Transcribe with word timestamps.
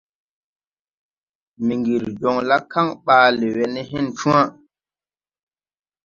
Mbiŋgiri 1.63 2.09
joŋ 2.19 2.37
la 2.49 2.57
kaŋ 2.71 2.87
ɓaale 3.05 3.47
we 3.55 3.65
ne 3.73 3.81
hen 3.89 4.07
cwã. 4.17 4.41